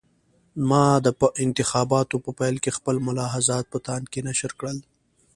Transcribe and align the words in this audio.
ما 0.69 0.85
د 1.05 1.07
انتخاباتو 1.45 2.15
په 2.25 2.31
پیل 2.39 2.55
کې 2.63 2.75
خپل 2.77 2.95
ملاحضات 3.07 3.65
په 3.69 3.77
تاند 3.87 4.05
کې 4.11 4.19
نشر 4.27 4.51
کړل. 4.59 4.77